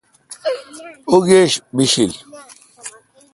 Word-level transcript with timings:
او°گیش 1.09 1.53
بِشیل۔ 1.75 2.13